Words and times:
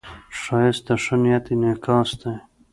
ښایست 0.39 0.83
د 0.87 0.89
ښه 1.03 1.15
نیت 1.23 1.45
انعکاس 1.53 2.09
دی 2.21 2.35